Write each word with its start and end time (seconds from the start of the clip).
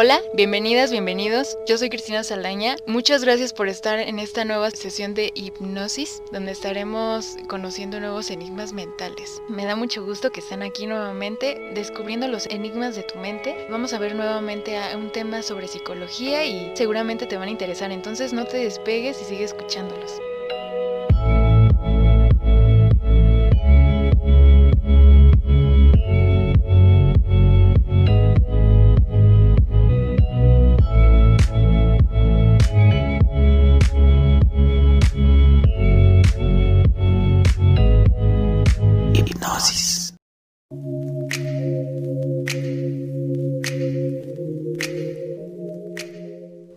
Hola, 0.00 0.22
bienvenidas, 0.32 0.92
bienvenidos. 0.92 1.58
Yo 1.66 1.76
soy 1.76 1.90
Cristina 1.90 2.22
Salaña. 2.22 2.76
Muchas 2.86 3.24
gracias 3.24 3.52
por 3.52 3.66
estar 3.66 3.98
en 3.98 4.20
esta 4.20 4.44
nueva 4.44 4.70
sesión 4.70 5.12
de 5.12 5.32
hipnosis, 5.34 6.22
donde 6.30 6.52
estaremos 6.52 7.34
conociendo 7.48 7.98
nuevos 7.98 8.30
enigmas 8.30 8.72
mentales. 8.72 9.42
Me 9.48 9.64
da 9.64 9.74
mucho 9.74 10.04
gusto 10.04 10.30
que 10.30 10.38
estén 10.38 10.62
aquí 10.62 10.86
nuevamente 10.86 11.72
descubriendo 11.74 12.28
los 12.28 12.46
enigmas 12.46 12.94
de 12.94 13.02
tu 13.02 13.18
mente. 13.18 13.66
Vamos 13.70 13.92
a 13.92 13.98
ver 13.98 14.14
nuevamente 14.14 14.78
un 14.94 15.10
tema 15.10 15.42
sobre 15.42 15.66
psicología 15.66 16.44
y 16.46 16.70
seguramente 16.76 17.26
te 17.26 17.36
van 17.36 17.48
a 17.48 17.50
interesar. 17.50 17.90
Entonces 17.90 18.32
no 18.32 18.44
te 18.44 18.58
despegues 18.58 19.20
y 19.20 19.24
sigue 19.24 19.42
escuchándolos. 19.42 20.12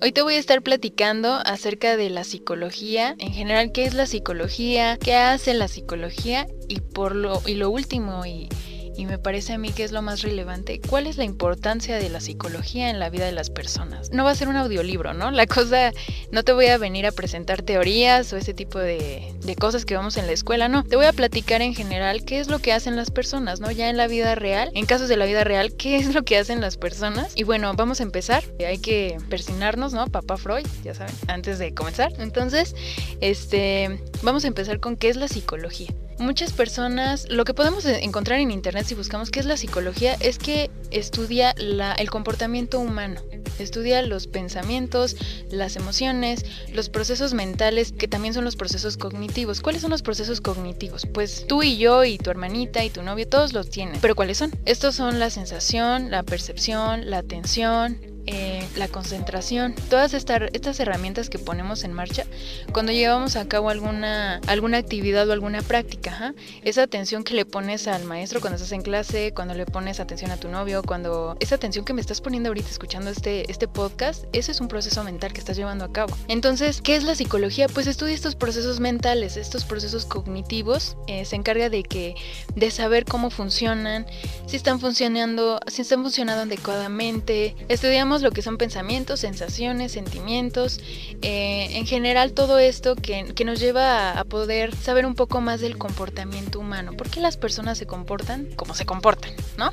Hoy 0.03 0.13
te 0.13 0.23
voy 0.23 0.33
a 0.33 0.39
estar 0.39 0.63
platicando 0.63 1.39
acerca 1.45 1.95
de 1.95 2.09
la 2.09 2.23
psicología, 2.23 3.13
en 3.19 3.33
general 3.33 3.71
qué 3.71 3.85
es 3.85 3.93
la 3.93 4.07
psicología, 4.07 4.97
qué 4.97 5.13
hace 5.13 5.53
la 5.53 5.67
psicología 5.67 6.47
y 6.67 6.79
por 6.79 7.15
lo 7.15 7.39
y 7.45 7.53
lo 7.53 7.69
último 7.69 8.25
y 8.25 8.49
y 8.95 9.05
me 9.05 9.17
parece 9.17 9.53
a 9.53 9.57
mí 9.57 9.71
que 9.71 9.83
es 9.83 9.91
lo 9.91 10.01
más 10.01 10.21
relevante, 10.21 10.79
¿cuál 10.87 11.07
es 11.07 11.17
la 11.17 11.23
importancia 11.23 11.97
de 11.97 12.09
la 12.09 12.19
psicología 12.19 12.89
en 12.89 12.99
la 12.99 13.09
vida 13.09 13.25
de 13.25 13.31
las 13.31 13.49
personas? 13.49 14.11
No 14.11 14.23
va 14.23 14.31
a 14.31 14.35
ser 14.35 14.47
un 14.47 14.55
audiolibro, 14.55 15.13
¿no? 15.13 15.31
La 15.31 15.47
cosa, 15.47 15.91
no 16.31 16.43
te 16.43 16.53
voy 16.53 16.67
a 16.67 16.77
venir 16.77 17.05
a 17.05 17.11
presentar 17.11 17.61
teorías 17.61 18.31
o 18.33 18.37
ese 18.37 18.53
tipo 18.53 18.79
de, 18.79 19.33
cosas 19.59 19.85
que 19.85 19.95
vamos 19.95 20.17
en 20.17 20.27
la 20.27 20.33
escuela, 20.33 20.67
no. 20.69 20.83
Te 20.83 20.95
voy 20.95 21.05
a 21.05 21.13
platicar 21.13 21.61
en 21.61 21.75
general 21.75 22.23
qué 22.25 22.39
es 22.39 22.47
lo 22.47 22.59
que 22.59 22.73
hacen 22.73 22.95
las 22.95 23.11
personas, 23.11 23.59
¿no? 23.59 23.71
Ya 23.71 23.89
en 23.89 23.97
la 23.97 24.07
vida 24.07 24.35
real, 24.35 24.71
en 24.73 24.85
casos 24.85 25.07
de 25.07 25.17
la 25.17 25.25
vida 25.25 25.43
real, 25.43 25.73
qué 25.77 25.97
es 25.97 26.13
lo 26.13 26.23
que 26.23 26.37
hacen 26.37 26.61
las 26.61 26.77
personas. 26.77 27.33
Y 27.35 27.43
bueno, 27.43 27.73
vamos 27.75 27.99
a 27.99 28.03
empezar. 28.03 28.43
Hay 28.65 28.79
que 28.79 29.17
persinarnos, 29.29 29.93
¿no? 29.93 30.07
Papá 30.07 30.37
Freud, 30.37 30.65
ya 30.83 30.93
saben, 30.93 31.13
antes 31.27 31.59
de 31.59 31.73
comenzar. 31.73 32.13
Entonces, 32.19 32.75
este, 33.19 34.01
vamos 34.23 34.45
a 34.45 34.47
empezar 34.47 34.79
con 34.79 34.95
qué 34.95 35.09
es 35.09 35.15
la 35.15 35.27
psicología 35.27 35.89
muchas 36.21 36.53
personas, 36.53 37.27
lo 37.29 37.45
que 37.45 37.53
podemos 37.53 37.85
encontrar 37.85 38.39
en 38.39 38.51
internet 38.51 38.85
si 38.85 38.95
buscamos 38.95 39.31
qué 39.31 39.39
es 39.39 39.45
la 39.45 39.57
psicología, 39.57 40.15
es 40.19 40.37
que 40.37 40.69
estudia 40.91 41.51
el 41.51 42.09
comportamiento 42.09 42.79
humano, 42.79 43.21
estudia 43.59 44.01
los 44.01 44.27
pensamientos, 44.27 45.15
las 45.49 45.75
emociones, 45.75 46.45
los 46.73 46.89
procesos 46.89 47.33
mentales, 47.33 47.91
que 47.91 48.07
también 48.07 48.33
son 48.33 48.43
los 48.43 48.55
procesos 48.55 48.97
cognitivos. 48.97 49.61
¿Cuáles 49.61 49.81
son 49.81 49.91
los 49.91 50.01
procesos 50.01 50.41
cognitivos? 50.41 51.05
Pues 51.05 51.45
tú 51.47 51.63
y 51.63 51.77
yo 51.77 52.03
y 52.03 52.17
tu 52.17 52.29
hermanita 52.29 52.83
y 52.83 52.89
tu 52.89 53.03
novio, 53.03 53.27
todos 53.27 53.53
los 53.53 53.69
tienen. 53.69 53.99
Pero 54.01 54.15
¿cuáles 54.15 54.37
son? 54.37 54.51
Estos 54.65 54.95
son 54.95 55.19
la 55.19 55.29
sensación, 55.29 56.11
la 56.11 56.23
percepción, 56.23 57.09
la 57.09 57.19
atención, 57.19 57.99
eh, 58.27 58.67
la 58.75 58.87
concentración, 58.87 59.75
todas 59.89 60.13
estas 60.13 60.79
herramientas 60.79 61.29
que 61.29 61.39
ponemos 61.39 61.83
en 61.83 61.93
marcha 61.93 62.25
cuando 62.71 62.91
llevamos 62.91 63.35
a 63.35 63.47
cabo 63.47 63.69
alguna, 63.69 64.39
alguna 64.47 64.77
actividad 64.77 65.27
o 65.27 65.33
alguna 65.33 65.61
práctica. 65.61 66.33
Esa 66.63 66.83
atención 66.83 67.23
que 67.23 67.33
le 67.33 67.45
pones 67.45 67.87
al 67.87 68.05
maestro 68.05 68.41
cuando 68.41 68.55
estás 68.55 68.71
en 68.71 68.81
clase, 68.81 69.33
cuando 69.33 69.53
le 69.53 69.65
pones 69.65 69.99
atención 69.99 70.31
a 70.31 70.37
tu 70.37 70.49
novio, 70.49 70.83
cuando 70.83 71.35
esa 71.39 71.55
atención 71.55 71.85
que 71.85 71.93
me 71.93 72.01
estás 72.01 72.21
poniendo 72.21 72.49
ahorita 72.49 72.69
escuchando 72.69 73.09
este, 73.09 73.49
este 73.49 73.67
podcast, 73.67 74.25
ese 74.33 74.51
es 74.51 74.61
un 74.61 74.67
proceso 74.67 75.03
mental 75.03 75.33
que 75.33 75.39
estás 75.39 75.57
llevando 75.57 75.85
a 75.85 75.91
cabo. 75.91 76.15
Entonces, 76.27 76.81
¿qué 76.81 76.95
es 76.95 77.03
la 77.03 77.15
psicología? 77.15 77.67
Pues 77.67 77.87
estudia 77.87 78.13
estos 78.13 78.35
procesos 78.35 78.79
mentales, 78.79 79.37
estos 79.37 79.65
procesos 79.65 80.05
cognitivos, 80.05 80.97
eh, 81.07 81.25
se 81.25 81.35
encarga 81.35 81.69
de 81.69 81.83
que 81.83 82.15
de 82.55 82.71
saber 82.71 83.05
cómo 83.05 83.29
funcionan, 83.29 84.05
si 84.45 84.55
están 84.57 84.79
funcionando, 84.79 85.59
si 85.67 85.81
están 85.81 86.01
funcionando 86.03 86.43
adecuadamente. 86.43 87.55
Estudiamos 87.67 88.10
lo 88.19 88.31
que 88.31 88.41
son 88.41 88.57
pensamientos, 88.57 89.21
sensaciones, 89.21 89.93
sentimientos, 89.93 90.81
eh, 91.21 91.69
en 91.77 91.85
general 91.85 92.33
todo 92.33 92.59
esto 92.59 92.95
que, 92.95 93.33
nos 93.45 93.59
lleva 93.59 94.11
a, 94.11 94.23
poder 94.25 94.75
saber 94.75 95.05
un 95.05 95.15
poco 95.15 95.39
más 95.41 95.61
del 95.61 95.77
comportamiento 95.77 96.59
humano. 96.59 96.91
¿Por 96.93 97.09
qué 97.09 97.21
las 97.21 97.37
personas 97.37 97.77
se 97.77 97.85
comportan 97.85 98.49
como 98.55 98.75
se 98.75 98.85
comportan? 98.85 99.31
¿No? 99.57 99.71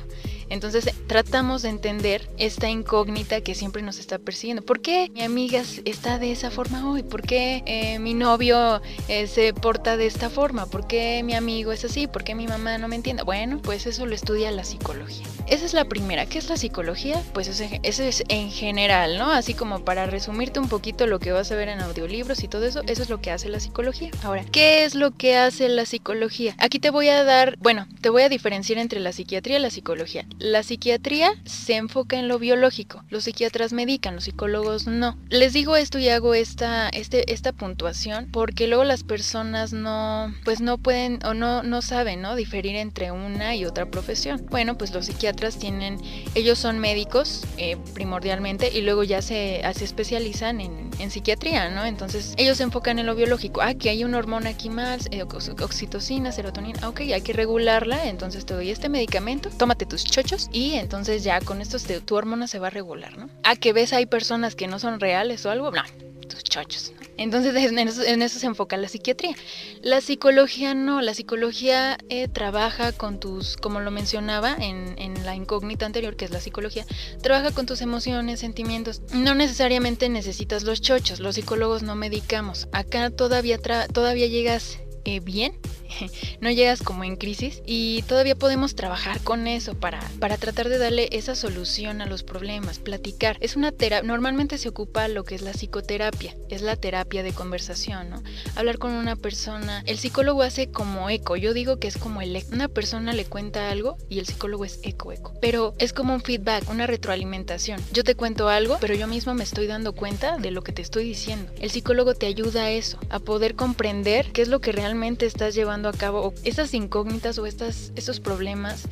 Entonces 0.49 0.89
tratamos 1.07 1.61
de 1.61 1.69
entender 1.69 2.29
esta 2.37 2.69
incógnita 2.69 3.41
que 3.41 3.55
siempre 3.55 3.81
nos 3.81 3.99
está 3.99 4.19
persiguiendo. 4.19 4.63
¿Por 4.63 4.81
qué 4.81 5.09
mi 5.13 5.21
amiga 5.21 5.63
está 5.85 6.19
de 6.19 6.31
esa 6.31 6.51
forma 6.51 6.89
hoy? 6.89 7.03
¿Por 7.03 7.21
qué 7.21 7.63
eh, 7.65 7.99
mi 7.99 8.13
novio 8.13 8.81
eh, 9.07 9.27
se 9.27 9.53
porta 9.53 9.97
de 9.97 10.07
esta 10.07 10.29
forma? 10.29 10.65
¿Por 10.65 10.87
qué 10.87 11.21
mi 11.23 11.33
amigo 11.33 11.71
es 11.71 11.85
así? 11.85 12.07
¿Por 12.07 12.23
qué 12.23 12.35
mi 12.35 12.47
mamá 12.47 12.77
no 12.77 12.87
me 12.87 12.95
entiende? 12.95 13.23
Bueno, 13.23 13.59
pues 13.61 13.85
eso 13.85 14.05
lo 14.05 14.15
estudia 14.15 14.51
la 14.51 14.63
psicología. 14.63 15.25
Esa 15.47 15.65
es 15.65 15.73
la 15.73 15.85
primera. 15.85 16.25
¿Qué 16.25 16.37
es 16.37 16.49
la 16.49 16.57
psicología? 16.57 17.21
Pues 17.33 17.47
eso, 17.47 17.63
es 17.81 18.23
en 18.29 18.51
general, 18.51 19.17
¿no? 19.17 19.31
Así 19.31 19.53
como 19.53 19.83
para 19.83 20.05
resumirte 20.05 20.59
un 20.59 20.69
poquito 20.69 21.07
lo 21.07 21.19
que 21.19 21.31
vas 21.31 21.51
a 21.51 21.55
ver 21.55 21.69
en 21.69 21.81
audiolibros 21.81 22.43
y 22.43 22.47
todo 22.47 22.65
eso, 22.65 22.81
eso 22.87 23.03
es 23.03 23.09
lo 23.09 23.21
que 23.21 23.31
hace 23.31 23.49
la 23.49 23.59
psicología. 23.59 24.11
Ahora, 24.23 24.45
¿qué 24.51 24.83
es 24.83 24.95
lo 24.95 25.11
que 25.11 25.37
hace 25.37 25.69
la 25.69 25.85
psicología? 25.85 26.55
Aquí 26.59 26.79
te 26.79 26.89
voy 26.89 27.09
a 27.09 27.23
dar, 27.23 27.57
bueno, 27.59 27.87
te 28.01 28.09
voy 28.09 28.23
a 28.23 28.29
diferenciar 28.29 28.79
entre 28.79 28.99
la 28.99 29.11
psiquiatría 29.11 29.57
y 29.57 29.61
la 29.61 29.69
psicología. 29.69 30.25
La 30.39 30.63
psiquiatría 30.63 31.33
se 31.43 31.75
enfoca 31.75 32.17
en 32.17 32.29
lo 32.29 32.39
biológico. 32.39 33.03
Los 33.09 33.25
psiquiatras 33.25 33.73
medican, 33.73 34.15
los 34.15 34.23
psicólogos 34.23 34.87
no. 34.87 35.17
Les 35.27 35.51
digo 35.51 35.75
esto 35.75 35.99
y 35.99 36.07
hago 36.07 36.33
esta, 36.33 36.87
este, 36.87 37.33
esta 37.33 37.51
puntuación 37.51 38.29
porque 38.31 38.67
luego 38.67 38.85
las 38.85 39.03
personas 39.03 39.73
no, 39.73 40.33
pues 40.45 40.61
no 40.61 40.77
pueden 40.77 41.19
o 41.25 41.33
no, 41.33 41.61
no 41.63 41.81
saben, 41.81 42.21
¿no? 42.21 42.37
Diferir 42.37 42.77
entre 42.77 43.11
una 43.11 43.53
y 43.57 43.65
otra 43.65 43.91
profesión. 43.91 44.45
Bueno, 44.49 44.77
pues 44.77 44.93
los 44.93 45.07
psiquiatras 45.07 45.59
tienen, 45.59 45.97
ellos 46.35 46.57
son 46.57 46.79
médicos 46.79 47.43
eh, 47.57 47.75
primordialmente 47.93 48.71
y 48.73 48.79
luego 48.79 49.03
ya 49.03 49.21
se, 49.21 49.61
se 49.73 49.83
especializan 49.83 50.61
en, 50.61 50.89
psiquiatría, 51.09 51.69
¿no? 51.69 51.85
Entonces 51.85 52.33
ellos 52.37 52.57
se 52.57 52.63
enfocan 52.63 52.99
en 52.99 53.07
lo 53.07 53.15
biológico. 53.15 53.61
Ah, 53.61 53.73
que 53.73 53.89
hay 53.89 54.03
una 54.03 54.19
hormona 54.19 54.51
aquí 54.51 54.69
más, 54.69 55.07
eh, 55.11 55.23
oxitocina, 55.23 56.31
serotonina. 56.31 56.87
Ok, 56.87 57.01
hay 57.01 57.21
que 57.21 57.33
regularla, 57.33 58.07
entonces 58.07 58.45
te 58.45 58.53
doy 58.53 58.69
este 58.69 58.89
medicamento, 58.89 59.49
tómate 59.57 59.85
tus 59.85 60.03
chochos 60.05 60.28
y 60.51 60.73
entonces 60.73 61.23
ya 61.23 61.41
con 61.41 61.61
esto 61.61 61.77
tu 62.05 62.15
hormona 62.15 62.47
se 62.47 62.59
va 62.59 62.67
a 62.67 62.71
regular, 62.71 63.17
¿no? 63.17 63.29
A 63.43 63.55
que 63.55 63.73
ves 63.73 63.93
hay 63.93 64.05
personas 64.05 64.55
que 64.55 64.67
no 64.67 64.79
son 64.79 64.99
reales 64.99 65.45
o 65.45 65.51
algo, 65.51 65.71
no, 65.71 65.83
tus 66.27 66.43
chochos. 66.43 66.93
Entonces 67.17 67.53
en 68.05 68.21
eso, 68.21 68.39
se 68.39 68.45
enfoca 68.45 68.77
la 68.77 68.87
psiquiatría. 68.87 69.35
La 69.81 70.01
psicología 70.01 70.73
no, 70.73 71.01
la 71.01 71.13
psicología 71.13 71.97
eh, 72.09 72.27
trabaja 72.27 72.91
con 72.91 73.19
tus, 73.19 73.57
como 73.57 73.79
lo 73.81 73.91
mencionaba 73.91 74.55
en, 74.57 74.95
en, 74.97 75.25
la 75.25 75.35
incógnita 75.35 75.85
anterior, 75.85 76.15
que 76.15 76.25
es 76.25 76.31
la 76.31 76.39
psicología, 76.39 76.85
trabaja 77.21 77.51
con 77.51 77.65
tus 77.65 77.81
emociones, 77.81 78.39
sentimientos. 78.39 79.01
No 79.13 79.35
necesariamente 79.35 80.07
necesitas 80.09 80.63
los 80.63 80.81
chochos, 80.81 81.19
los 81.19 81.35
psicólogos 81.35 81.83
no 81.83 81.95
medicamos. 81.95 82.69
Acá 82.71 83.09
todavía, 83.09 83.59
todavía 83.91 84.27
llegas 84.27 84.79
eh, 85.05 85.19
bien, 85.19 85.57
no 86.41 86.51
llegas 86.51 86.81
como 86.81 87.03
en 87.03 87.15
crisis 87.15 87.61
y 87.65 88.03
todavía 88.03 88.35
podemos 88.35 88.75
trabajar 88.75 89.21
con 89.21 89.47
eso 89.47 89.75
para, 89.75 89.99
para 90.19 90.37
tratar 90.37 90.69
de 90.69 90.77
darle 90.77 91.09
esa 91.11 91.35
solución 91.35 92.01
a 92.01 92.05
los 92.05 92.23
problemas, 92.23 92.79
platicar. 92.79 93.37
Es 93.39 93.55
una 93.55 93.71
terapia, 93.71 94.07
normalmente 94.07 94.57
se 94.57 94.69
ocupa 94.69 95.07
lo 95.07 95.23
que 95.23 95.35
es 95.35 95.41
la 95.41 95.51
psicoterapia, 95.51 96.35
es 96.49 96.61
la 96.61 96.75
terapia 96.75 97.23
de 97.23 97.33
conversación, 97.33 98.09
¿no? 98.09 98.23
Hablar 98.55 98.77
con 98.77 98.91
una 98.91 99.15
persona, 99.15 99.83
el 99.85 99.97
psicólogo 99.97 100.41
hace 100.41 100.69
como 100.71 101.09
eco, 101.09 101.35
yo 101.35 101.53
digo 101.53 101.77
que 101.77 101.87
es 101.87 101.97
como 101.97 102.21
el 102.21 102.35
eco. 102.35 102.49
Una 102.51 102.67
persona 102.67 103.13
le 103.13 103.25
cuenta 103.25 103.69
algo 103.69 103.97
y 104.09 104.19
el 104.19 104.25
psicólogo 104.25 104.65
es 104.65 104.79
eco, 104.83 105.11
eco. 105.11 105.33
Pero 105.41 105.73
es 105.79 105.93
como 105.93 106.13
un 106.13 106.21
feedback, 106.21 106.69
una 106.69 106.87
retroalimentación. 106.87 107.81
Yo 107.93 108.03
te 108.03 108.15
cuento 108.15 108.49
algo, 108.49 108.77
pero 108.79 108.95
yo 108.95 109.07
mismo 109.07 109.33
me 109.33 109.43
estoy 109.43 109.67
dando 109.67 109.93
cuenta 109.93 110.37
de 110.37 110.51
lo 110.51 110.63
que 110.63 110.71
te 110.71 110.81
estoy 110.81 111.05
diciendo. 111.05 111.51
El 111.59 111.71
psicólogo 111.71 112.15
te 112.15 112.25
ayuda 112.25 112.63
a 112.63 112.71
eso, 112.71 112.99
a 113.09 113.19
poder 113.19 113.55
comprender 113.55 114.31
qué 114.31 114.41
es 114.41 114.47
lo 114.47 114.59
que 114.59 114.71
realmente 114.71 115.25
estás 115.25 115.55
llevando 115.55 115.78
a 115.87 115.93
cabo, 115.93 116.33
esas 116.43 116.73
incógnitas 116.73 117.37
o 117.37 117.45
estas, 117.45 117.93
esos 117.95 118.19
problemas 118.19 118.83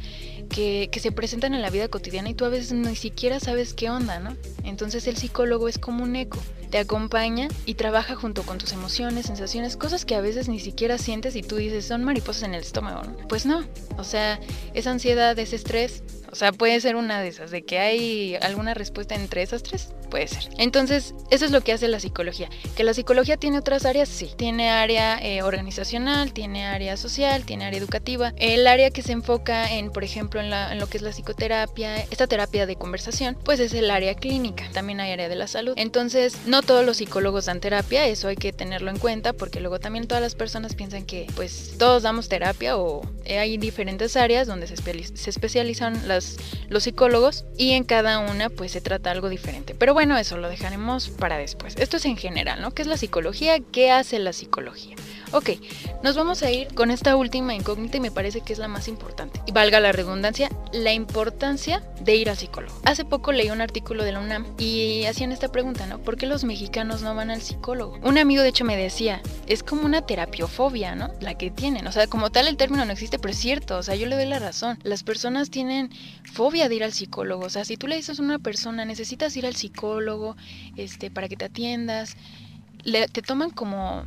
que, 0.50 0.88
que, 0.92 1.00
se 1.02 1.12
presentan 1.12 1.54
en 1.54 1.62
la 1.62 1.70
vida 1.70 1.90
cotidiana 1.90 2.30
y 2.30 2.34
tú 2.34 2.46
a 2.46 2.50
veces 2.50 2.72
ni 2.72 2.96
siquiera 2.96 3.40
sabes 3.42 3.74
qué 3.74 3.90
onda, 3.90 4.20
¿no? 4.20 4.38
Entonces 4.64 5.08
el 5.08 5.18
psicólogo 5.18 5.68
es 5.68 5.78
como 5.78 6.04
un 6.04 6.16
eco, 6.16 6.40
te 6.70 6.78
acompaña 6.78 7.48
y 7.66 7.74
trabaja 7.74 8.16
junto 8.16 8.44
con 8.44 8.58
tus 8.58 8.72
emociones, 8.72 9.26
sensaciones, 9.26 9.76
cosas 9.76 10.06
que 10.06 10.16
a 10.16 10.22
veces 10.22 10.48
ni 10.48 10.60
siquiera 10.60 10.98
sientes 10.98 11.36
y 11.36 11.42
tú 11.42 11.58
dices 11.58 11.86
son 11.86 12.04
mariposas 12.04 12.44
en 12.44 12.54
el 12.54 12.62
estómago, 12.62 13.04
¿no? 13.04 13.18
Pues 13.28 13.46
no, 13.46 13.66
o 13.98 14.04
sea, 14.04 14.40
esa 14.74 14.92
ansiedad, 14.92 15.38
ese 15.38 15.56
estrés, 15.56 16.04
o 16.32 16.36
sea, 16.36 16.52
puede 16.52 16.80
ser 16.80 16.96
una 16.96 17.22
de 17.22 17.30
esas, 17.30 17.52
de 17.52 17.64
que 17.64 17.80
hay 17.80 18.36
alguna 18.36 18.74
respuesta 18.74 19.16
entre 19.16 19.42
esas 19.42 19.64
tres, 19.64 19.90
puede 20.08 20.28
ser. 20.28 20.50
Entonces, 20.58 21.14
eso 21.30 21.46
es 21.46 21.52
lo 21.52 21.62
que 21.62 21.74
hace 21.74 21.88
la 21.88 22.00
psicología. 22.00 22.50
Que 22.76 22.84
la 22.84 22.94
psicología 22.94 23.38
tiene 23.38 23.60
otras 23.60 23.86
áreas, 23.86 24.10
sí. 24.10 24.32
Tiene 24.38 24.70
área 24.70 25.20
eh, 25.22 25.44
organizacional, 25.44 26.34
tiene 26.34 26.66
área 26.66 26.98
social, 26.98 27.46
tiene 27.46 27.66
área 27.66 27.80
educativa. 27.80 28.34
El 28.38 28.68
área 28.68 28.90
que 28.90 29.02
se 29.02 29.12
enfoca 29.12 29.72
en, 29.72 29.92
por 29.92 30.04
ejemplo, 30.04 30.42
en, 30.42 30.80
lo 30.80 30.88
que 30.88 30.98
es 30.98 31.04
la 31.04 31.12
psicoterapia, 31.12 31.98
esta 31.98 32.28
terapia 32.28 32.66
de 32.66 32.76
conversación, 32.76 33.38
pues 33.44 33.60
es 33.60 33.74
el 33.74 33.92
área 33.92 34.16
clínica. 34.16 34.70
También 34.74 35.00
hay 35.00 35.12
área 35.12 35.30
de 35.30 35.36
la 35.36 35.48
salud. 35.48 35.74
Entonces, 35.78 36.38
no 36.46 36.62
todos 36.62 36.86
los 36.86 36.98
psicólogos 36.98 37.46
dan 37.46 37.60
terapia, 37.60 38.06
eso 38.08 38.28
hay 38.28 38.36
que 38.36 38.54
tenerlo 38.54 38.92
en 38.92 38.98
cuenta, 38.98 39.34
porque 39.34 39.60
luego 39.60 39.80
también 39.80 40.08
todas 40.08 40.22
las 40.22 40.36
personas 40.36 40.76
piensan 40.76 41.06
que, 41.06 41.28
pues, 41.36 41.76
todos 41.78 42.04
damos 42.04 42.30
terapia 42.30 42.78
o 42.78 43.02
hay 43.30 43.58
diferentes 43.58 44.16
áreas 44.16 44.48
donde 44.48 44.68
se, 44.68 44.76
especializan 45.30 46.08
los, 46.08 46.38
psicólogos 46.80 47.46
y 47.58 47.72
en 47.72 47.84
cada 47.84 48.20
una 48.20 48.50
pues 48.50 48.72
se 48.72 48.82
trata 48.82 49.12
algo 49.12 49.30
diferente. 49.30 49.76
Pero 49.76 49.94
bueno, 49.98 50.16
eso 50.16 50.38
lo 50.38 50.48
dejaremos 50.48 51.10
para 51.10 51.40
después. 51.40 51.76
Esto 51.76 51.98
es 51.98 52.06
en 52.06 52.18
general, 52.18 52.62
¿no? 52.62 52.70
¿Qué 52.70 52.84
es 52.84 52.88
la 52.88 52.98
psicología? 52.98 53.60
¿Qué 53.72 53.90
hace 53.90 54.20
la 54.20 54.32
psicología? 54.32 54.96
Ok, 55.34 55.50
nos 56.04 56.16
vamos 56.16 56.42
a 56.42 56.52
ir 56.52 56.74
con 56.74 56.90
esta 56.90 57.18
última 57.18 57.54
incógnita 57.54 57.98
y 57.98 58.00
me 58.00 58.12
parece 58.12 58.40
que 58.42 58.54
es 58.54 58.60
la 58.60 58.70
más 58.70 58.88
importante. 58.88 59.42
Y 59.46 59.52
valga 59.52 59.82
la 59.82 59.92
redundancia, 59.92 60.50
la 60.72 60.94
importancia 60.94 61.84
de 62.00 62.16
ir 62.16 62.30
al 62.30 62.38
psicólogo. 62.38 62.74
Hace 62.86 63.04
poco 63.04 63.34
leí 63.34 63.50
un 63.50 63.60
artículo 63.60 64.06
de 64.06 64.14
la 64.14 64.22
UNAM 64.22 64.46
y 64.58 65.04
hacían 65.04 65.34
esta 65.34 65.52
pregunta, 65.52 65.86
¿no? 65.86 66.00
¿Por 66.00 66.16
qué 66.16 66.28
los 66.28 66.46
mexicanos 66.46 67.02
no 67.02 67.14
van 67.14 67.30
al 67.30 67.42
psicólogo? 67.42 68.00
Un 68.04 68.18
amigo 68.18 68.42
de 68.42 68.50
hecho 68.50 68.64
me 68.64 68.78
decía, 68.78 69.22
es 69.48 69.64
como 69.64 69.84
una 69.84 70.02
terapiofobia, 70.02 70.96
¿no? 70.96 71.12
La 71.20 71.38
que 71.38 71.52
tienen. 71.52 71.88
O 71.88 71.92
sea, 71.92 72.08
como 72.08 72.30
tal 72.30 72.48
el 72.48 72.56
término 72.56 72.86
no 72.86 72.94
existe, 72.94 73.20
pero 73.20 73.34
es 73.34 73.40
cierto. 73.40 73.78
O 73.78 73.84
sea, 73.84 73.96
yo 73.96 74.06
le 74.06 74.16
doy 74.16 74.26
la 74.28 74.40
razón. 74.40 74.80
Las 74.84 75.04
personas 75.04 75.50
tienen 75.50 75.90
fobia 76.32 76.70
de 76.70 76.76
ir 76.76 76.84
al 76.86 76.94
psicólogo. 76.94 77.46
O 77.46 77.50
sea, 77.50 77.66
si 77.66 77.76
tú 77.76 77.88
le 77.88 77.98
dices 77.98 78.20
a 78.20 78.24
una 78.24 78.40
persona, 78.40 78.86
necesitas 78.86 79.36
ir 79.36 79.46
al 79.46 79.56
psicólogo, 79.56 80.38
este, 80.78 81.12
para 81.12 81.28
que 81.28 81.36
te 81.36 81.46
atiendas, 81.46 82.16
te 82.84 83.22
toman 83.22 83.50
como 83.50 84.06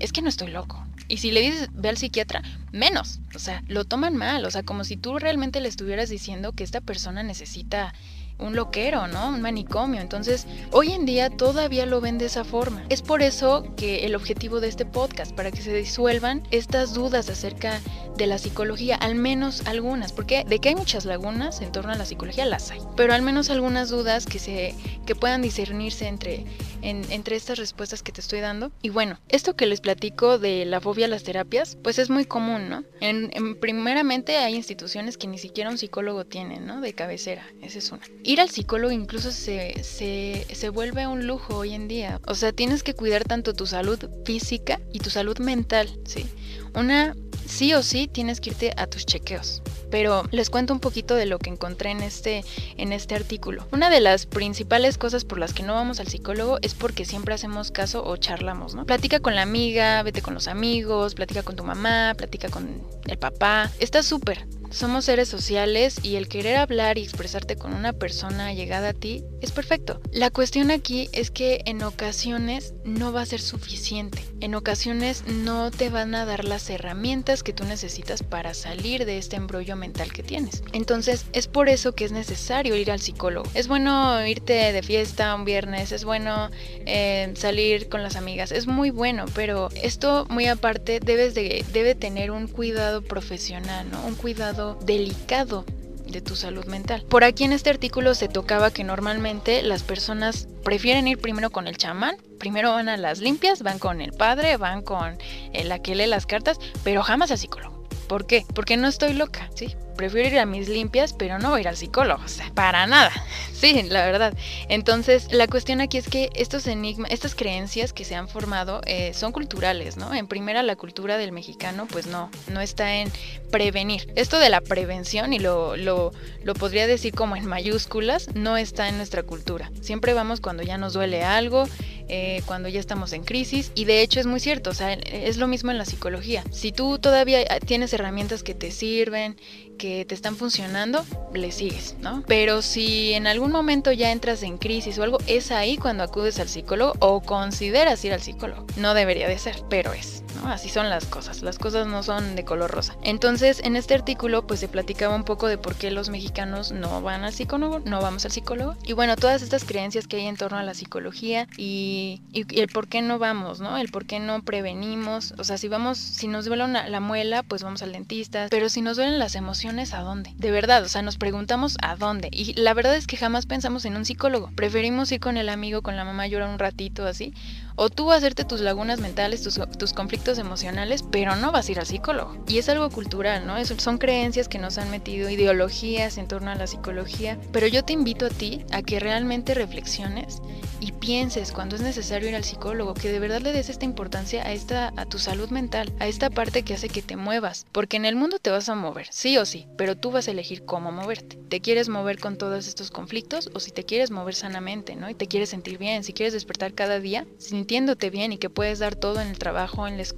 es 0.00 0.12
que 0.12 0.22
no 0.22 0.28
estoy 0.28 0.48
loco. 0.48 0.84
Y 1.08 1.18
si 1.18 1.30
le 1.30 1.40
dices, 1.40 1.68
ve 1.72 1.88
al 1.88 1.96
psiquiatra, 1.96 2.42
menos. 2.72 3.20
O 3.34 3.38
sea, 3.38 3.62
lo 3.66 3.84
toman 3.84 4.16
mal. 4.16 4.44
O 4.44 4.50
sea, 4.50 4.62
como 4.62 4.84
si 4.84 4.96
tú 4.96 5.18
realmente 5.18 5.60
le 5.60 5.68
estuvieras 5.68 6.10
diciendo 6.10 6.52
que 6.52 6.64
esta 6.64 6.80
persona 6.80 7.22
necesita 7.22 7.94
un 8.38 8.54
loquero, 8.54 9.08
¿no? 9.08 9.28
Un 9.28 9.40
manicomio. 9.42 10.00
Entonces, 10.00 10.46
hoy 10.70 10.92
en 10.92 11.06
día 11.06 11.30
todavía 11.30 11.86
lo 11.86 12.00
ven 12.00 12.18
de 12.18 12.26
esa 12.26 12.44
forma. 12.44 12.84
Es 12.88 13.02
por 13.02 13.22
eso 13.22 13.74
que 13.76 14.06
el 14.06 14.14
objetivo 14.14 14.60
de 14.60 14.68
este 14.68 14.86
podcast, 14.86 15.32
para 15.32 15.50
que 15.50 15.62
se 15.62 15.74
disuelvan 15.74 16.42
estas 16.50 16.94
dudas 16.94 17.28
acerca 17.28 17.80
de 18.18 18.26
la 18.26 18.36
psicología, 18.36 18.96
al 18.96 19.14
menos 19.14 19.66
algunas, 19.66 20.12
porque 20.12 20.44
de 20.44 20.58
que 20.58 20.68
hay 20.68 20.74
muchas 20.74 21.06
lagunas 21.06 21.62
en 21.62 21.72
torno 21.72 21.92
a 21.92 21.96
la 21.96 22.04
psicología 22.04 22.44
las 22.44 22.70
hay, 22.70 22.80
pero 22.96 23.14
al 23.14 23.22
menos 23.22 23.48
algunas 23.48 23.88
dudas 23.88 24.26
que 24.26 24.38
se 24.38 24.74
que 25.06 25.14
puedan 25.14 25.40
discernirse 25.40 26.06
entre 26.06 26.44
entre 26.82 27.36
estas 27.36 27.58
respuestas 27.58 28.02
que 28.02 28.12
te 28.12 28.20
estoy 28.20 28.40
dando. 28.40 28.70
Y 28.82 28.90
bueno, 28.90 29.18
esto 29.28 29.56
que 29.56 29.66
les 29.66 29.80
platico 29.80 30.38
de 30.38 30.64
la 30.64 30.80
fobia 30.80 31.06
a 31.06 31.08
las 31.08 31.22
terapias, 31.22 31.76
pues 31.82 31.98
es 31.98 32.10
muy 32.10 32.24
común, 32.24 32.68
¿no? 32.68 32.84
En, 33.00 33.58
primeramente 33.60 34.36
hay 34.36 34.54
instituciones 34.54 35.16
que 35.16 35.26
ni 35.26 35.38
siquiera 35.38 35.70
un 35.70 35.78
psicólogo 35.78 36.24
tiene, 36.24 36.60
¿no? 36.60 36.80
De 36.80 36.92
cabecera, 36.92 37.44
esa 37.62 37.78
es 37.78 37.90
una. 37.92 38.02
Ir 38.22 38.40
al 38.40 38.50
psicólogo 38.50 38.92
incluso 38.92 39.30
se, 39.32 39.82
se, 39.82 40.46
se 40.52 40.68
vuelve 40.68 41.06
un 41.06 41.26
lujo 41.26 41.56
hoy 41.56 41.74
en 41.74 41.88
día. 41.88 42.20
O 42.26 42.34
sea, 42.34 42.52
tienes 42.52 42.82
que 42.82 42.94
cuidar 42.94 43.24
tanto 43.24 43.54
tu 43.54 43.66
salud 43.66 43.98
física 44.24 44.80
y 44.92 45.00
tu 45.00 45.10
salud 45.10 45.38
mental, 45.38 45.88
¿sí? 46.04 46.26
Una 46.74 47.14
sí 47.48 47.74
o 47.74 47.82
sí 47.82 48.08
tienes 48.08 48.40
que 48.40 48.50
irte 48.50 48.72
a 48.76 48.86
tus 48.86 49.06
chequeos. 49.06 49.62
Pero 49.90 50.24
les 50.30 50.50
cuento 50.50 50.74
un 50.74 50.80
poquito 50.80 51.14
de 51.14 51.24
lo 51.24 51.38
que 51.38 51.48
encontré 51.50 51.90
en 51.90 52.02
este, 52.02 52.44
en 52.76 52.92
este 52.92 53.14
artículo. 53.14 53.66
Una 53.72 53.88
de 53.88 54.00
las 54.00 54.26
principales 54.26 54.98
cosas 54.98 55.24
por 55.24 55.38
las 55.38 55.54
que 55.54 55.62
no 55.62 55.74
vamos 55.74 55.98
al 55.98 56.08
psicólogo 56.08 56.58
es 56.60 56.74
porque 56.74 57.06
siempre 57.06 57.34
hacemos 57.34 57.70
caso 57.70 58.04
o 58.04 58.16
charlamos, 58.18 58.74
¿no? 58.74 58.84
Platica 58.84 59.20
con 59.20 59.34
la 59.34 59.42
amiga, 59.42 60.02
vete 60.02 60.20
con 60.20 60.34
los 60.34 60.46
amigos, 60.46 61.14
platica 61.14 61.42
con 61.42 61.56
tu 61.56 61.64
mamá, 61.64 62.14
platica 62.16 62.50
con 62.50 62.82
el 63.06 63.18
papá. 63.18 63.70
Está 63.80 64.02
súper, 64.02 64.46
somos 64.70 65.06
seres 65.06 65.28
sociales 65.28 65.96
y 66.02 66.16
el 66.16 66.28
querer 66.28 66.56
hablar 66.56 66.98
y 66.98 67.02
expresarte 67.02 67.56
con 67.56 67.74
una 67.74 67.92
persona 67.92 68.52
llegada 68.52 68.90
a 68.90 68.92
ti 68.92 69.24
es 69.40 69.52
perfecto. 69.52 70.00
La 70.12 70.30
cuestión 70.30 70.70
aquí 70.70 71.08
es 71.12 71.30
que 71.30 71.62
en 71.64 71.82
ocasiones 71.82 72.74
no 72.84 73.12
va 73.12 73.22
a 73.22 73.26
ser 73.26 73.40
suficiente. 73.40 74.22
En 74.40 74.54
ocasiones 74.54 75.24
no 75.26 75.70
te 75.70 75.90
van 75.90 76.14
a 76.14 76.24
dar 76.24 76.44
las 76.44 76.68
herramientas 76.70 77.42
que 77.42 77.52
tú 77.52 77.64
necesitas 77.64 78.22
para 78.22 78.54
salir 78.54 79.04
de 79.04 79.18
este 79.18 79.36
embrollo 79.36 79.76
mental 79.76 80.12
que 80.12 80.22
tienes. 80.22 80.62
Entonces 80.72 81.26
es 81.32 81.46
por 81.46 81.68
eso 81.68 81.94
que 81.94 82.04
es 82.04 82.12
necesario 82.12 82.76
ir 82.76 82.90
al 82.90 83.00
psicólogo. 83.00 83.48
Es 83.54 83.68
bueno 83.68 84.26
irte 84.26 84.72
de 84.72 84.82
fiesta 84.82 85.34
un 85.34 85.44
viernes, 85.44 85.92
es 85.92 86.04
bueno 86.04 86.50
eh, 86.86 87.32
salir 87.36 87.88
con 87.88 88.02
las 88.02 88.16
amigas, 88.16 88.52
es 88.52 88.66
muy 88.66 88.90
bueno, 88.90 89.24
pero 89.34 89.68
esto 89.82 90.26
muy 90.28 90.46
aparte 90.46 91.00
debes 91.00 91.34
de, 91.34 91.64
debe 91.72 91.94
tener 91.94 92.30
un 92.30 92.48
cuidado 92.48 93.02
profesional, 93.02 93.90
¿no? 93.90 94.04
Un 94.06 94.14
cuidado 94.14 94.57
delicado 94.84 95.64
de 96.06 96.20
tu 96.20 96.36
salud 96.36 96.64
mental. 96.66 97.04
Por 97.08 97.24
aquí 97.24 97.44
en 97.44 97.52
este 97.52 97.70
artículo 97.70 98.14
se 98.14 98.28
tocaba 98.28 98.70
que 98.70 98.84
normalmente 98.84 99.62
las 99.62 99.82
personas 99.82 100.48
prefieren 100.64 101.06
ir 101.06 101.18
primero 101.18 101.50
con 101.50 101.66
el 101.66 101.76
chamán, 101.76 102.16
primero 102.38 102.72
van 102.72 102.88
a 102.88 102.96
las 102.96 103.20
limpias, 103.20 103.62
van 103.62 103.78
con 103.78 104.00
el 104.00 104.12
padre, 104.12 104.56
van 104.56 104.82
con 104.82 105.18
el 105.52 105.82
que 105.82 105.94
lee 105.94 106.06
las 106.06 106.26
cartas, 106.26 106.58
pero 106.82 107.02
jamás 107.02 107.30
al 107.30 107.38
psicólogo. 107.38 107.84
¿Por 108.08 108.26
qué? 108.26 108.46
Porque 108.54 108.76
no 108.76 108.88
estoy 108.88 109.12
loca, 109.12 109.50
¿sí? 109.54 109.76
Prefiero 109.98 110.28
ir 110.28 110.38
a 110.38 110.46
mis 110.46 110.68
limpias, 110.68 111.12
pero 111.12 111.38
no 111.38 111.50
voy 111.50 111.58
a 111.58 111.60
ir 111.62 111.68
al 111.68 111.76
psicólogo, 111.76 112.22
o 112.24 112.28
sea, 112.28 112.50
para 112.54 112.86
nada. 112.86 113.12
Sí, 113.58 113.82
la 113.82 114.06
verdad. 114.06 114.34
Entonces, 114.68 115.32
la 115.32 115.48
cuestión 115.48 115.80
aquí 115.80 115.98
es 115.98 116.08
que 116.08 116.30
estos 116.36 116.68
enigmas, 116.68 117.10
estas 117.10 117.34
creencias 117.34 117.92
que 117.92 118.04
se 118.04 118.14
han 118.14 118.28
formado 118.28 118.82
eh, 118.86 119.12
son 119.14 119.32
culturales, 119.32 119.96
¿no? 119.96 120.14
En 120.14 120.28
primera, 120.28 120.62
la 120.62 120.76
cultura 120.76 121.18
del 121.18 121.32
mexicano, 121.32 121.88
pues 121.90 122.06
no, 122.06 122.30
no 122.52 122.60
está 122.60 122.94
en 122.94 123.10
prevenir. 123.50 124.12
Esto 124.14 124.38
de 124.38 124.48
la 124.48 124.60
prevención, 124.60 125.32
y 125.32 125.40
lo, 125.40 125.76
lo, 125.76 126.12
lo 126.44 126.54
podría 126.54 126.86
decir 126.86 127.12
como 127.12 127.34
en 127.34 127.46
mayúsculas, 127.46 128.32
no 128.32 128.56
está 128.56 128.88
en 128.88 128.96
nuestra 128.96 129.24
cultura. 129.24 129.72
Siempre 129.80 130.14
vamos 130.14 130.40
cuando 130.40 130.62
ya 130.62 130.78
nos 130.78 130.92
duele 130.92 131.24
algo, 131.24 131.64
eh, 132.08 132.42
cuando 132.46 132.68
ya 132.68 132.80
estamos 132.80 133.12
en 133.12 133.24
crisis, 133.24 133.72
y 133.74 133.84
de 133.84 134.02
hecho 134.02 134.20
es 134.20 134.26
muy 134.26 134.40
cierto, 134.40 134.70
o 134.70 134.74
sea, 134.74 134.92
es 134.92 135.36
lo 135.36 135.46
mismo 135.46 135.70
en 135.70 135.78
la 135.78 135.84
psicología. 135.84 136.44
Si 136.50 136.72
tú 136.72 136.98
todavía 136.98 137.44
tienes 137.60 137.92
herramientas 137.92 138.42
que 138.42 138.54
te 138.54 138.70
sirven, 138.70 139.36
que 139.78 140.04
te 140.04 140.14
están 140.14 140.36
funcionando, 140.36 141.04
le 141.32 141.52
sigues, 141.52 141.96
¿no? 142.00 142.24
Pero 142.26 142.62
si 142.62 143.14
en 143.14 143.26
algún 143.26 143.52
momento 143.52 143.92
ya 143.92 144.10
entras 144.12 144.42
en 144.42 144.58
crisis 144.58 144.98
o 144.98 145.04
algo, 145.04 145.18
es 145.26 145.50
ahí 145.50 145.76
cuando 145.76 146.02
acudes 146.02 146.38
al 146.40 146.48
psicólogo 146.48 146.94
o 146.98 147.20
consideras 147.20 148.04
ir 148.04 148.12
al 148.12 148.20
psicólogo. 148.20 148.66
No 148.76 148.94
debería 148.94 149.28
de 149.28 149.38
ser, 149.38 149.62
pero 149.70 149.92
es. 149.92 150.22
Así 150.46 150.68
son 150.68 150.88
las 150.90 151.04
cosas, 151.06 151.42
las 151.42 151.58
cosas 151.58 151.86
no 151.86 152.02
son 152.02 152.36
de 152.36 152.44
color 152.44 152.70
rosa. 152.70 152.96
Entonces, 153.02 153.60
en 153.64 153.76
este 153.76 153.94
artículo 153.94 154.46
pues 154.46 154.60
se 154.60 154.68
platicaba 154.68 155.14
un 155.14 155.24
poco 155.24 155.46
de 155.46 155.58
por 155.58 155.74
qué 155.74 155.90
los 155.90 156.08
mexicanos 156.08 156.72
no 156.72 157.02
van 157.02 157.24
al 157.24 157.32
psicólogo, 157.32 157.80
no 157.80 158.00
vamos 158.00 158.24
al 158.24 158.32
psicólogo. 158.32 158.76
Y 158.84 158.92
bueno, 158.92 159.16
todas 159.16 159.42
estas 159.42 159.64
creencias 159.64 160.06
que 160.06 160.16
hay 160.16 160.26
en 160.26 160.36
torno 160.36 160.58
a 160.58 160.62
la 160.62 160.74
psicología 160.74 161.46
y, 161.56 162.22
el 162.32 162.68
por 162.68 162.88
qué 162.88 163.02
no 163.02 163.18
vamos, 163.18 163.60
¿no? 163.60 163.76
El 163.76 163.90
por 163.90 164.06
qué 164.06 164.20
no 164.20 164.42
prevenimos. 164.42 165.34
O 165.38 165.44
sea, 165.44 165.58
si 165.58 165.68
vamos, 165.68 165.98
si 165.98 166.28
nos 166.28 166.44
duele 166.44 166.66
la 166.68 167.00
muela, 167.00 167.42
pues 167.42 167.62
vamos 167.62 167.82
al 167.82 167.92
dentista. 167.92 168.48
Pero 168.50 168.68
si 168.68 168.82
nos 168.82 168.96
duelen 168.96 169.18
las 169.18 169.34
emociones, 169.34 169.94
¿a 169.94 170.00
dónde? 170.00 170.32
De 170.36 170.50
verdad, 170.50 170.82
o 170.82 170.88
sea, 170.88 171.02
nos 171.02 171.16
preguntamos 171.16 171.76
a 171.82 171.96
dónde. 171.96 172.28
Y 172.32 172.54
la 172.54 172.74
verdad 172.74 172.96
es 172.96 173.06
que 173.06 173.16
jamás 173.16 173.46
pensamos 173.46 173.84
en 173.84 173.96
un 173.96 174.04
psicólogo. 174.04 174.50
Preferimos 174.54 175.12
ir 175.12 175.20
con 175.20 175.36
el 175.36 175.48
amigo, 175.48 175.82
con 175.82 175.96
la 175.96 176.04
mamá, 176.04 176.26
llorar 176.26 176.48
un 176.48 176.58
ratito 176.58 177.06
así 177.06 177.34
o 177.78 177.90
tú 177.90 178.10
hacerte 178.10 178.44
tus 178.44 178.60
lagunas 178.60 178.98
mentales, 178.98 179.42
tus, 179.42 179.92
conflictos 179.92 180.27
emocionales, 180.36 181.02
pero 181.02 181.36
no 181.36 181.50
vas 181.50 181.68
a 181.68 181.72
ir 181.72 181.78
al 181.80 181.86
psicólogo. 181.86 182.36
Y 182.46 182.58
es 182.58 182.68
algo 182.68 182.90
cultural, 182.90 183.46
¿no? 183.46 183.56
son 183.64 183.96
creencias 183.96 184.48
que 184.48 184.58
nos 184.58 184.76
han 184.76 184.90
metido, 184.90 185.30
ideologías 185.30 186.18
en 186.18 186.28
torno 186.28 186.50
a 186.50 186.56
la 186.56 186.66
psicología. 186.66 187.38
Pero 187.52 187.66
yo 187.66 187.82
te 187.84 187.94
invito 187.94 188.26
a 188.26 188.30
ti 188.30 188.66
a 188.70 188.82
que 188.82 189.00
realmente 189.00 189.54
reflexiones 189.54 190.42
y 190.80 190.92
pienses 190.92 191.52
cuando 191.52 191.76
es 191.76 191.82
necesario 191.82 192.28
ir 192.28 192.36
al 192.36 192.44
psicólogo, 192.44 192.94
que 192.94 193.10
de 193.10 193.18
verdad 193.18 193.40
le 193.40 193.52
des 193.52 193.68
esta 193.68 193.84
importancia 193.84 194.46
a 194.46 194.52
esta 194.52 194.92
a 194.96 195.06
tu 195.06 195.18
salud 195.18 195.50
mental, 195.50 195.92
a 195.98 196.06
esta 196.06 196.30
parte 196.30 196.62
que 196.62 196.74
hace 196.74 196.88
que 196.88 197.02
te 197.02 197.16
muevas, 197.16 197.66
porque 197.72 197.96
en 197.96 198.04
el 198.04 198.16
mundo 198.16 198.38
te 198.38 198.50
vas 198.50 198.68
a 198.68 198.74
mover, 198.74 199.08
sí 199.10 199.38
o 199.38 199.44
sí, 199.44 199.66
pero 199.76 199.96
tú 199.96 200.10
vas 200.10 200.28
a 200.28 200.30
elegir 200.30 200.64
cómo 200.64 200.92
moverte. 200.92 201.38
¿Te 201.48 201.60
quieres 201.60 201.88
mover 201.88 202.18
con 202.18 202.36
todos 202.36 202.68
estos 202.68 202.90
conflictos 202.90 203.50
o 203.54 203.60
si 203.60 203.70
te 203.70 203.84
quieres 203.84 204.10
mover 204.10 204.34
sanamente, 204.34 204.96
¿no? 204.96 205.08
Y 205.10 205.14
te 205.14 205.26
quieres 205.26 205.50
sentir 205.50 205.78
bien, 205.78 206.04
si 206.04 206.12
quieres 206.12 206.32
despertar 206.32 206.74
cada 206.74 207.00
día 207.00 207.26
sintiéndote 207.38 208.10
bien 208.10 208.32
y 208.32 208.38
que 208.38 208.50
puedes 208.50 208.78
dar 208.78 208.94
todo 208.94 209.20
en 209.20 209.28
el 209.28 209.38
trabajo, 209.38 209.86
en 209.86 209.96
la 209.96 210.02
escuela, 210.02 210.17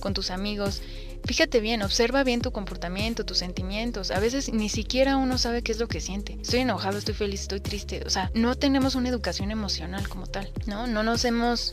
con 0.00 0.14
tus 0.14 0.30
amigos, 0.30 0.82
Fíjate 1.26 1.58
bien, 1.58 1.82
observa 1.82 2.22
bien 2.22 2.40
tu 2.40 2.52
comportamiento, 2.52 3.26
tus 3.26 3.38
sentimientos. 3.38 4.12
A 4.12 4.20
veces 4.20 4.52
ni 4.52 4.68
siquiera 4.68 5.16
uno 5.16 5.38
sabe 5.38 5.62
qué 5.62 5.72
es 5.72 5.80
lo 5.80 5.88
que 5.88 6.00
siente. 6.00 6.38
Estoy 6.40 6.60
enojado, 6.60 6.98
estoy 6.98 7.14
feliz, 7.14 7.42
estoy 7.42 7.58
triste. 7.58 8.02
O 8.06 8.10
sea, 8.10 8.30
no 8.34 8.54
tenemos 8.54 8.94
una 8.94 9.08
educación 9.08 9.50
emocional 9.50 10.08
como 10.08 10.28
tal, 10.28 10.52
¿no? 10.66 10.86
No 10.86 11.02
nos 11.02 11.24
hemos 11.24 11.72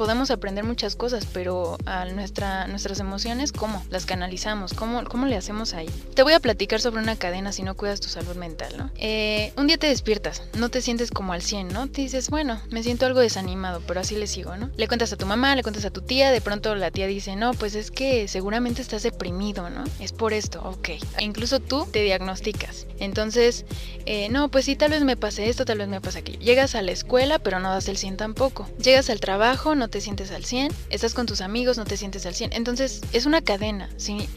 podemos 0.00 0.30
aprender 0.30 0.64
muchas 0.64 0.96
cosas, 0.96 1.26
pero 1.30 1.76
a 1.84 2.06
nuestra, 2.06 2.66
nuestras 2.68 3.00
emociones, 3.00 3.52
¿cómo? 3.52 3.84
Las 3.90 4.06
canalizamos, 4.06 4.72
¿Cómo, 4.72 5.04
¿cómo 5.04 5.26
le 5.26 5.36
hacemos 5.36 5.74
ahí? 5.74 5.90
Te 6.14 6.22
voy 6.22 6.32
a 6.32 6.40
platicar 6.40 6.80
sobre 6.80 7.02
una 7.02 7.16
cadena 7.16 7.52
si 7.52 7.62
no 7.62 7.76
cuidas 7.76 8.00
tu 8.00 8.08
salud 8.08 8.34
mental, 8.36 8.72
¿no? 8.78 8.90
Eh, 8.96 9.52
un 9.58 9.66
día 9.66 9.76
te 9.76 9.88
despiertas, 9.88 10.42
no 10.56 10.70
te 10.70 10.80
sientes 10.80 11.10
como 11.10 11.34
al 11.34 11.42
100, 11.42 11.68
¿no? 11.68 11.86
Te 11.86 12.00
dices, 12.00 12.30
bueno, 12.30 12.62
me 12.70 12.82
siento 12.82 13.04
algo 13.04 13.20
desanimado, 13.20 13.82
pero 13.86 14.00
así 14.00 14.16
le 14.16 14.26
sigo, 14.26 14.56
¿no? 14.56 14.70
Le 14.74 14.88
cuentas 14.88 15.12
a 15.12 15.18
tu 15.18 15.26
mamá, 15.26 15.54
le 15.54 15.62
cuentas 15.62 15.84
a 15.84 15.90
tu 15.90 16.00
tía, 16.00 16.30
de 16.30 16.40
pronto 16.40 16.74
la 16.76 16.90
tía 16.90 17.06
dice, 17.06 17.36
no, 17.36 17.52
pues 17.52 17.74
es 17.74 17.90
que 17.90 18.26
seguramente 18.26 18.80
estás 18.80 19.02
deprimido, 19.02 19.68
¿no? 19.68 19.84
Es 19.98 20.12
por 20.12 20.32
esto, 20.32 20.62
ok. 20.64 20.88
E 20.88 21.24
incluso 21.24 21.60
tú 21.60 21.86
te 21.92 22.00
diagnosticas. 22.00 22.86
Entonces, 23.00 23.66
eh, 24.06 24.30
no, 24.30 24.50
pues 24.50 24.64
sí, 24.64 24.76
tal 24.76 24.92
vez 24.92 25.04
me 25.04 25.18
pase 25.18 25.50
esto, 25.50 25.66
tal 25.66 25.76
vez 25.76 25.88
me 25.88 26.00
pase 26.00 26.20
aquello. 26.20 26.40
Llegas 26.40 26.74
a 26.74 26.80
la 26.80 26.92
escuela, 26.92 27.38
pero 27.38 27.60
no 27.60 27.70
das 27.70 27.88
el 27.88 27.98
100 27.98 28.16
tampoco. 28.16 28.66
Llegas 28.82 29.10
al 29.10 29.20
trabajo, 29.20 29.74
no 29.74 29.89
te 29.90 30.00
sientes 30.00 30.30
al 30.30 30.44
100, 30.44 30.72
estás 30.88 31.14
con 31.14 31.26
tus 31.26 31.40
amigos, 31.40 31.76
no 31.76 31.84
te 31.84 31.96
sientes 31.96 32.24
al 32.26 32.34
100. 32.34 32.52
Entonces 32.52 33.02
es 33.12 33.26
una 33.26 33.42
cadena, 33.42 33.90
¿sí? 33.96 34.28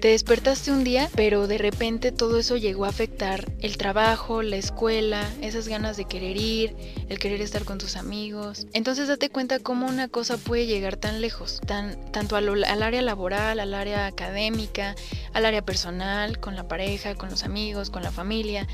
Te 0.00 0.08
despertaste 0.08 0.70
un 0.70 0.82
día, 0.82 1.10
pero 1.14 1.46
de 1.46 1.58
repente 1.58 2.10
todo 2.10 2.38
eso 2.38 2.56
llegó 2.56 2.86
a 2.86 2.88
afectar 2.88 3.52
el 3.60 3.76
trabajo, 3.76 4.40
la 4.40 4.56
escuela, 4.56 5.30
esas 5.42 5.68
ganas 5.68 5.98
de 5.98 6.06
querer 6.06 6.38
ir, 6.38 6.74
el 7.10 7.18
querer 7.18 7.42
estar 7.42 7.66
con 7.66 7.76
tus 7.76 7.96
amigos. 7.96 8.66
Entonces 8.72 9.08
date 9.08 9.28
cuenta 9.28 9.58
cómo 9.58 9.86
una 9.86 10.08
cosa 10.08 10.38
puede 10.38 10.64
llegar 10.64 10.96
tan 10.96 11.20
lejos, 11.20 11.60
tan, 11.66 12.10
tanto 12.12 12.36
al, 12.36 12.64
al 12.64 12.82
área 12.82 13.02
laboral, 13.02 13.60
al 13.60 13.74
área 13.74 14.06
académica, 14.06 14.94
al 15.34 15.44
área 15.44 15.60
personal, 15.60 16.40
con 16.40 16.56
la 16.56 16.66
pareja, 16.66 17.14
con 17.14 17.28
los 17.28 17.42
amigos, 17.42 17.90
con 17.90 18.02
la 18.02 18.10
familia. 18.10 18.66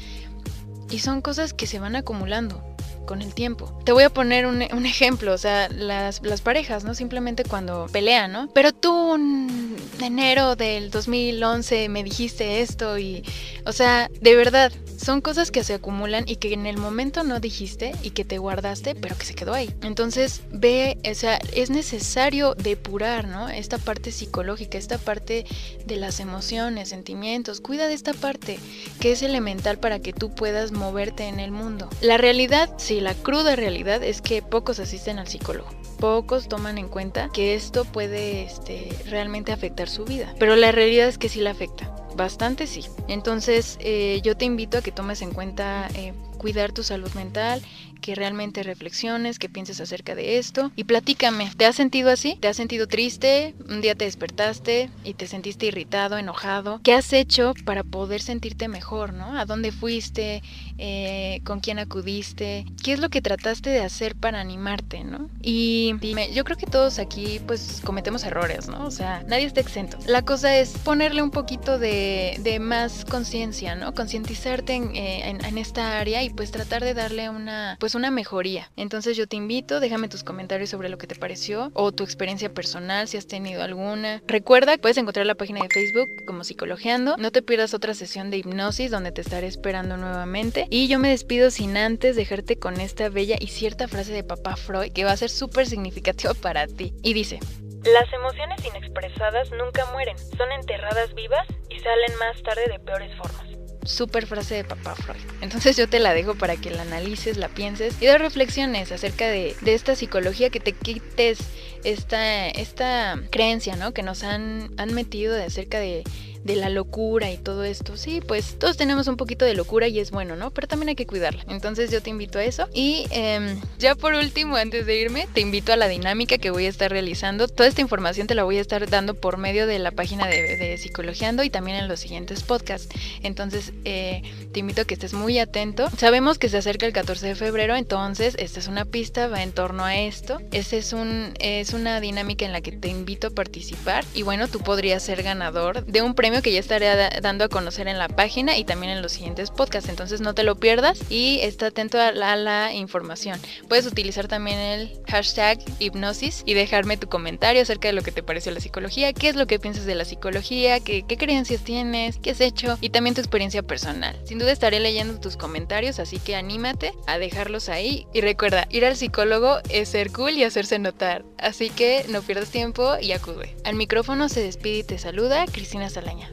Y 0.90 1.00
son 1.00 1.23
cosas 1.23 1.52
que 1.52 1.66
se 1.66 1.81
van 1.81 1.97
acumulando 1.97 2.75
con 3.07 3.23
el 3.23 3.35
tiempo. 3.35 3.73
Te 3.85 3.93
voy 3.93 4.05
a 4.05 4.11
poner 4.11 4.47
un, 4.47 4.63
ejemplo, 4.63 5.33
o 5.33 5.39
sea, 5.39 5.69
las, 5.69 6.21
las, 6.23 6.41
parejas, 6.41 6.85
¿no? 6.85 6.95
Simplemente 6.95 7.45
cuando 7.45 7.87
pelean, 7.91 8.33
¿no? 8.33 8.49
Pero 8.53 8.73
tú 8.73 9.15
en 9.15 9.77
enero 10.01 10.57
del 10.57 10.91
2011 10.91 11.89
me 11.89 12.05
dijiste 12.05 12.61
esto 12.61 12.99
y, 12.99 13.25
o 13.65 13.73
sea, 13.73 14.11
de 14.21 14.37
verdad, 14.37 14.73
son 14.97 15.21
cosas 15.21 15.50
que 15.50 15.65
se 15.65 15.75
acumulan 15.75 16.25
y 16.26 16.37
que 16.37 16.53
en 16.53 16.67
el 16.67 16.79
momento 16.79 17.25
no 17.25 17.41
dijiste 17.41 17.93
y 18.03 18.11
que 18.11 18.25
te 18.25 18.38
guardaste, 18.38 18.95
pero 18.95 19.17
que 19.17 19.25
se 19.25 19.35
quedó 19.35 19.55
ahí. 19.55 19.75
Entonces, 19.83 20.43
ve, 20.50 20.99
o 21.09 21.15
sea, 21.15 21.38
es 21.55 21.71
necesario 21.71 22.55
depurar, 22.55 23.26
¿no? 23.26 23.49
Esta 23.49 23.79
parte 23.79 24.12
psicológica, 24.12 24.79
esta 24.79 24.99
parte 24.99 25.45
de 25.85 25.97
las 25.97 26.21
emociones, 26.21 26.88
sentimientos. 26.88 27.61
Cuida 27.61 27.88
de 27.88 27.95
esta 27.95 28.12
parte 28.12 28.59
que 29.00 29.12
es 29.12 29.23
elemental 29.23 29.79
para 29.79 30.00
que 30.00 30.12
tú 30.12 30.35
puedas 30.35 30.73
moverte 30.73 31.25
en 31.25 31.41
el 31.41 31.50
mundo. 31.50 31.88
La 32.00 32.19
realidad, 32.19 32.71
sí, 32.79 33.00
la 33.00 33.15
cruda 33.15 33.57
realidad 33.57 34.03
es 34.03 34.21
que 34.23 34.43
pocos 34.43 34.79
asisten 34.79 35.19
al 35.19 35.29
psicólogo. 35.29 35.69
Pocos 35.99 36.49
toman 36.49 36.79
en 36.79 36.88
cuenta 36.88 37.31
que 37.33 37.55
esto 37.55 37.85
puede 37.85 38.45
este, 38.45 38.88
realmente 39.09 39.53
afectar 39.53 39.88
su 39.88 40.05
vida. 40.05 40.35
Pero 40.38 40.57
la 40.57 40.73
realidad 40.73 41.09
es 41.09 41.19
que 41.19 41.29
sí 41.29 41.41
la 41.41 41.53
afecta. 41.53 42.06
Bastante 42.16 42.66
sí. 42.66 42.87
Entonces 43.08 43.76
eh, 43.80 44.20
yo 44.25 44.37
te 44.37 44.46
invito 44.46 44.78
a 44.78 44.82
que 44.82 44.90
tomes 44.90 45.20
en 45.20 45.32
cuenta 45.32 45.88
eh, 45.94 46.14
cuidar 46.37 46.73
tu 46.73 46.83
salud 46.83 47.12
mental, 47.14 47.62
que 48.00 48.14
realmente 48.14 48.62
reflexiones, 48.62 49.38
que 49.38 49.49
pienses 49.49 49.81
acerca 49.81 50.14
de 50.14 50.38
esto 50.38 50.71
y 50.76 50.85
platícame. 50.85 51.50
¿Te 51.57 51.66
has 51.66 51.76
sentido 51.76 52.11
así? 52.11 52.37
¿Te 52.40 52.49
has 52.49 52.57
sentido 52.57 52.87
triste? 52.87 53.55
¿Un 53.69 53.81
día 53.81 53.95
te 53.95 54.05
despertaste 54.05 54.90
y 55.02 55.14
te 55.14 55.26
sentiste 55.26 55.66
irritado, 55.66 56.19
enojado? 56.19 56.81
¿Qué 56.83 56.93
has 56.93 57.12
hecho 57.12 57.55
para 57.64 57.83
poder 57.83 58.21
sentirte 58.21 58.69
mejor, 58.69 59.12
no? 59.12 59.37
¿A 59.37 59.45
dónde 59.45 59.73
fuiste? 59.73 60.43
Eh, 60.78 61.40
¿Con 61.45 61.61
quién 61.61 61.78
acudiste? 61.78 62.66
¿Qué 62.83 62.93
es 62.93 63.00
lo 63.00 63.09
que 63.09 63.23
trataste 63.23 63.71
de 63.71 63.81
hacer 63.81 64.14
para 64.14 64.40
animarte, 64.40 65.02
no? 65.02 65.28
Y 65.43 65.95
dime, 66.00 66.33
yo 66.33 66.45
creo 66.45 66.57
que 66.57 66.66
todos 66.66 66.99
aquí 66.99 67.40
pues 67.47 67.81
cometemos 67.85 68.25
errores, 68.25 68.69
¿no? 68.69 68.87
O 68.87 68.90
sea, 68.90 69.25
nadie 69.26 69.47
está 69.47 69.61
exento. 69.61 69.99
La 70.07 70.23
cosa 70.23 70.57
es 70.57 70.71
ponerle 70.78 71.23
un 71.23 71.31
poquito 71.31 71.78
de, 71.78 72.37
de 72.40 72.61
más 72.61 73.05
conciencia, 73.05 73.75
¿no? 73.75 73.95
Concientizarte 73.95 74.75
en, 74.75 74.95
eh, 74.95 75.28
en, 75.28 75.45
en 75.45 75.59
esta 75.59 75.99
área 75.99 76.23
y 76.23 76.25
pues 76.30 76.50
tratar 76.50 76.83
de 76.83 76.95
darle 76.95 77.30
una 77.30 77.76
pues 77.78 77.95
una 77.95 78.11
mejoría. 78.11 78.71
Entonces 78.76 79.16
yo 79.16 79.26
te 79.26 79.37
invito, 79.37 79.80
déjame 79.80 80.09
tus 80.09 80.25
comentarios 80.25 80.71
sobre 80.71 80.88
lo 80.88 80.99
que 80.99 81.06
te 81.06 81.14
pareció 81.14 81.71
o 81.75 81.92
tu 81.92 82.04
experiencia 82.04 82.52
personal 82.52 83.09
si 83.09 83.16
has 83.16 83.26
tenido 83.26 83.62
alguna. 83.62 84.23
Recuerda, 84.26 84.76
puedes 84.78 84.97
encontrar 84.97 85.26
la 85.26 85.35
página 85.35 85.61
de 85.62 85.68
Facebook 85.68 86.25
como 86.26 86.45
Psicologeando. 86.45 87.16
No 87.16 87.33
te 87.33 87.42
pierdas 87.42 87.75
otra 87.75 87.95
sesión 87.95 88.30
de 88.30 88.38
hipnosis 88.38 88.90
donde 88.90 89.12
te 89.12 89.21
estaré 89.21 89.47
esperando 89.47 89.97
nuevamente. 89.97 90.66
Y 90.71 90.88
yo 90.88 90.99
me 90.99 91.11
despido 91.11 91.50
sin 91.50 91.76
antes 91.76 92.16
dejarte 92.16 92.59
con 92.59 92.80
esta 92.80 93.09
bella 93.09 93.37
y 93.38 93.49
cierta 93.49 93.88
frase 93.88 94.12
de 94.12 94.25
papá 94.25 94.56
Freud 94.56 94.92
que 94.92 95.04
va 95.04 95.12
a 95.12 95.16
ser 95.16 95.30
súper 95.30 95.66
significativa 95.66 96.35
para 96.40 96.66
ti. 96.66 96.92
Y 97.02 97.14
dice, 97.14 97.40
las 97.85 98.12
emociones 98.12 98.64
inexpresadas 98.64 99.50
nunca 99.52 99.87
mueren, 99.92 100.18
son 100.37 100.50
enterradas 100.52 101.14
vivas 101.14 101.47
y 101.68 101.78
salen 101.78 102.18
más 102.18 102.42
tarde 102.42 102.66
de 102.68 102.80
peores 102.80 103.16
formas 103.16 103.56
super 103.87 104.26
frase 104.26 104.55
de 104.57 104.64
papá 104.64 104.95
Freud. 104.95 105.21
Entonces 105.40 105.76
yo 105.76 105.88
te 105.88 105.99
la 105.99 106.14
dejo 106.14 106.35
para 106.35 106.57
que 106.57 106.71
la 106.71 106.83
analices, 106.83 107.37
la 107.37 107.49
pienses 107.49 107.95
y 108.00 108.07
de 108.07 108.19
reflexiones 108.19 108.93
acerca 108.93 109.26
de, 109.26 109.57
de 109.61 109.75
esta 109.75 109.95
psicología, 109.95 110.50
que 110.50 110.61
te 110.61 110.73
quites 110.73 111.38
esta, 111.85 112.49
esta 112.49 113.21
creencia, 113.31 113.76
¿no? 113.76 113.93
Que 113.93 114.02
nos 114.02 114.23
han, 114.23 114.71
han 114.76 114.95
metido 114.95 115.35
de 115.35 115.45
acerca 115.45 115.78
de 115.78 116.05
de 116.47 116.57
la 116.57 116.69
locura 116.69 117.31
y 117.31 117.37
todo 117.37 117.65
esto. 117.65 117.97
Sí, 117.97 118.21
pues 118.26 118.59
todos 118.59 118.76
tenemos 118.76 119.09
un 119.09 119.17
poquito 119.17 119.45
de 119.45 119.55
locura 119.55 119.88
y 119.88 119.99
es 119.99 120.11
bueno, 120.11 120.37
¿no? 120.37 120.50
Pero 120.53 120.69
también 120.69 120.91
hay 120.91 120.95
que 120.95 121.07
cuidarla. 121.07 121.45
Entonces 121.49 121.91
yo 121.91 122.00
te 122.00 122.11
invito 122.11 122.38
a 122.38 122.45
eso. 122.45 122.69
Y 122.73 123.07
em, 123.11 123.61
ya 123.79 123.95
por 123.95 124.15
último, 124.15 124.57
antes 124.57 124.87
de 124.87 124.99
irme, 124.99 125.29
te 125.33 125.41
invito 125.41 125.73
a 125.73 125.76
la 125.76 125.88
dinámica 125.88 126.38
que 126.38 126.50
voy 126.50 126.67
a 126.67 126.69
estar 126.69 126.91
realizando. 126.91 127.49
Toda 127.49 127.69
esta 127.69 127.81
información 127.81 128.26
te 128.26 128.35
la 128.35 128.45
voy 128.45 128.59
a 128.59 128.61
estar 128.61 128.88
dando 128.88 129.15
por 129.15 129.38
medio 129.38 129.67
de 129.67 129.79
la 129.79 129.91
página 129.91 130.26
de, 130.26 130.57
de 130.57 130.79
Psicologiando 130.79 131.43
y 131.43 131.50
también 131.50 131.79
en 131.79 131.88
los 131.88 132.00
siguientes 132.00 132.43
podcasts. 132.43 132.88
Entonces 133.23 133.73
eh, 133.85 134.23
te 134.53 134.61
invito 134.61 134.83
a 134.83 134.85
que 134.85 134.95
estés 134.95 135.12
muy 135.12 135.38
atento. 135.38 135.91
Sabemos 135.97 136.38
que 136.38 136.49
se 136.49 136.59
acerca 136.59 136.87
el 136.87 136.93
14 136.93 137.26
de 137.26 137.35
febrero, 137.35 137.75
entonces 137.75 138.37
esta 138.38 138.61
es 138.61 138.69
una 138.69 138.85
pista, 138.85 139.26
va 139.26 139.43
en 139.43 139.53
torno 139.53 139.85
a 139.85 139.97
esto. 139.97 140.41
Esta 140.53 140.76
es, 140.76 140.93
un, 140.93 141.35
es 141.41 141.73
una 141.73 142.00
dinámica 142.00 142.45
en 142.45 142.53
la 142.53 142.61
que 142.61 142.73
te 142.73 142.88
invito 142.88 143.29
a 143.29 143.31
participar. 143.31 144.05
Y 144.15 144.23
bueno, 144.23 144.49
tú 144.49 144.61
podrías 144.61 145.03
ser 145.03 145.23
ganador 145.23 145.85
de 145.85 146.03
un 146.03 146.15
premio 146.15 146.36
que 146.43 146.52
ya 146.52 146.61
estaré 146.61 146.87
dando 147.21 147.45
a 147.45 147.49
conocer 147.49 147.88
en 147.88 147.99
la 147.99 148.09
página 148.09 148.57
y 148.57 148.64
también 148.64 148.93
en 148.93 149.02
los 149.02 149.12
siguientes 149.12 149.50
podcasts. 149.50 149.88
Entonces 149.88 150.21
no 150.21 150.35
te 150.35 150.43
lo 150.43 150.57
pierdas 150.57 151.00
y 151.11 151.40
está 151.43 151.66
atento 151.66 152.00
a 152.00 152.12
la, 152.12 152.73
información. 152.73 153.40
Puedes 153.69 153.87
utilizar 153.87 154.28
también 154.28 154.59
el 154.59 154.99
hashtag 155.09 155.59
hipnosis 155.78 156.43
y 156.47 156.55
dejarme 156.55 156.97
tu 156.97 157.09
comentario 157.09 157.62
acerca 157.62 157.88
de 157.88 157.95
lo 157.95 158.02
que 158.02 158.12
te 158.12 158.23
pareció 158.23 158.52
la 158.52 158.61
psicología, 158.61 159.12
qué 159.12 159.28
es 159.28 159.37
lo 159.37 159.47
que 159.47 159.59
piensas 159.59 159.85
de 159.85 159.95
la 159.95 160.05
psicología, 160.05 160.81
qué, 160.81 161.05
qué 161.07 161.16
creencias 161.16 161.62
tienes, 161.62 162.19
qué 162.19 162.31
has 162.31 162.40
hecho 162.40 162.78
y 162.81 162.90
también 162.90 163.14
tu 163.14 163.21
experiencia 163.21 163.62
personal. 163.62 164.16
Sin 164.25 164.38
duda 164.38 164.52
estaré 164.52 164.81
leyendo 164.81 165.21
tus 165.21 165.37
comentarios, 165.37 165.99
así 165.99 166.19
que 166.19 166.37
anímate 166.37 166.93
a 167.07 167.19
dejarlos 167.19 167.69
ahí. 167.69 168.07
Y 168.12 168.21
recuerda, 168.21 168.66
ir 168.71 168.85
al 168.85 168.97
psicólogo 168.97 169.59
es 169.71 169.88
ser 169.90 170.12
cool 170.12 170.33
y 170.33 170.45
hacerse 170.45 170.78
notar. 170.78 171.25
Así 171.38 171.71
que 171.71 172.05
no 172.09 172.23
pierdas 172.23 172.50
tiempo 172.50 172.97
y 173.00 173.12
acude. 173.12 173.57
Al 173.64 173.75
micrófono 173.75 174.28
se 174.28 174.43
despide 174.43 174.78
y 174.78 174.85
te 174.85 174.99
saluda 174.99 175.47
Cristina 175.47 175.88
Salaña. 175.90 176.25